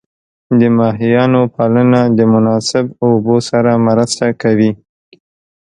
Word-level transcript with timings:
د 0.59 0.61
ماهیانو 0.77 1.41
پالنه 1.55 2.01
د 2.17 2.19
مناسب 2.33 2.85
اوبو 3.07 3.35
سره 3.49 3.71
مرسته 3.87 4.25
کوي. 4.41 4.71